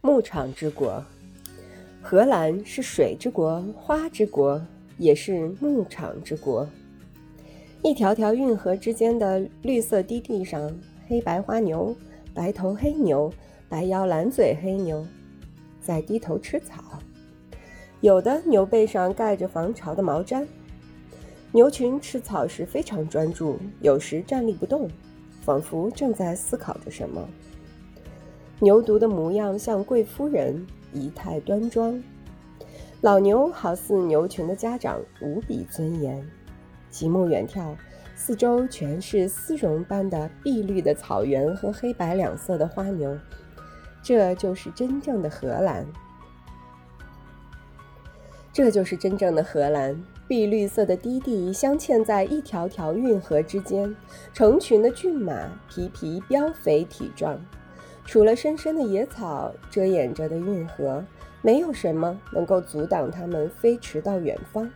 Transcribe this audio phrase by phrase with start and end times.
[0.00, 1.04] 牧场之国，
[2.00, 4.62] 荷兰是水之国、花之国，
[4.96, 6.64] 也是牧场之国。
[7.82, 10.72] 一条条运河之间的绿色低地上，
[11.08, 11.96] 黑白花牛、
[12.32, 13.32] 白头黑牛、
[13.68, 15.04] 白腰蓝嘴黑牛
[15.80, 17.00] 在低头吃草，
[18.00, 20.46] 有的牛背上盖着防潮的毛毡。
[21.50, 24.88] 牛群吃草时非常专注，有时站立不动，
[25.40, 27.28] 仿佛正在思考着什么。
[28.60, 32.02] 牛犊的模样像贵夫人，仪态端庄。
[33.02, 36.28] 老牛好似牛群的家长，无比尊严。
[36.90, 37.76] 极目远眺，
[38.16, 43.16] 四周全是丝绒般的碧绿的草原和黑白两色的花牛。
[44.02, 45.86] 这就是真正的荷兰。
[48.52, 50.02] 这就是真正的荷兰。
[50.26, 53.94] 碧绿色的低地镶嵌在一条条运河之间，
[54.32, 57.40] 成群的骏马，皮皮膘肥体壮。
[58.08, 61.04] 除了深深的野草遮掩着的运河，
[61.42, 64.68] 没有什么能够阻挡它们飞驰到远方。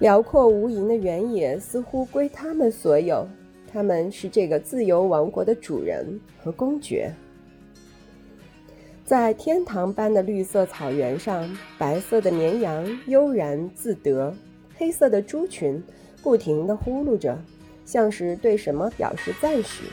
[0.00, 3.24] 辽阔无垠的原野似乎归他们所有，
[3.72, 7.14] 他们是这个自由王国的主人和公爵。
[9.04, 11.48] 在天堂般的绿色草原上，
[11.78, 14.34] 白色的绵羊悠然自得，
[14.76, 15.80] 黑色的猪群
[16.24, 17.38] 不停地呼噜着，
[17.84, 19.84] 像是对什么表示赞许。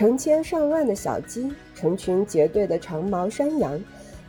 [0.00, 3.78] 成千上万的小鸡，成群结队的长毛山羊，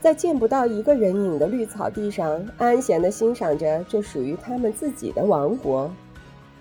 [0.01, 5.89] 在见不到一个人影的绿草地上，安闲地欣赏着这属于他们自己的王国。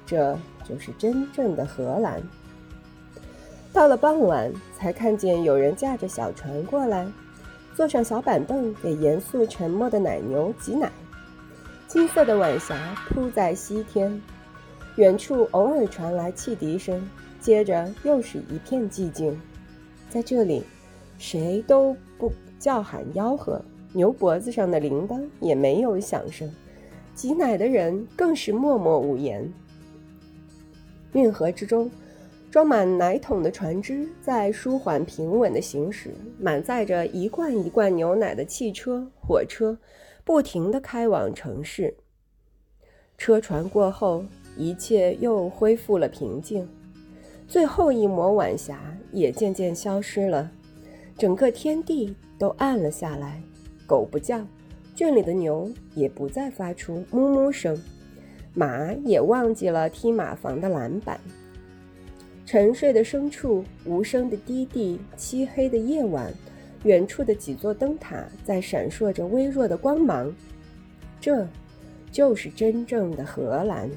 [0.07, 2.23] 这就是真正的荷兰。
[3.73, 7.05] 到了傍晚，才看见有人驾着小船过来，
[7.75, 10.89] 坐上小板凳，给严肃沉默的奶牛挤奶。
[11.89, 12.77] 金色的晚霞
[13.09, 14.23] 铺在西天，
[14.95, 17.11] 远处偶尔传来汽笛声。
[17.41, 19.39] 接着又是一片寂静，
[20.11, 20.63] 在这里，
[21.19, 23.61] 谁都不叫喊吆喝，
[23.95, 26.53] 牛脖子上的铃铛也没有响声，
[27.15, 29.51] 挤奶的人更是默默无言。
[31.15, 31.91] 运河之中，
[32.51, 39.79] 装满奶桶的船只在舒缓平稳地行驶，满载着一罐一罐牛奶的汽车、火车
[40.25, 41.97] 不停地开往城市。
[43.17, 44.25] 车船过后，
[44.57, 46.69] 一切又恢复了平静。
[47.51, 48.79] 最后一抹晚霞
[49.11, 50.49] 也渐渐消失了，
[51.19, 53.43] 整个天地都暗了下来。
[53.89, 54.47] 狗不叫，
[54.95, 57.77] 圈里的牛也不再发出哞哞声，
[58.55, 61.19] 马也忘记了踢马房的篮板。
[62.47, 66.33] 沉睡的牲畜，无声的低地，漆黑的夜晚，
[66.85, 70.33] 远处的几座灯塔在闪烁着微弱的光芒。
[71.21, 71.45] 这，
[72.13, 73.91] 就是真正的荷兰。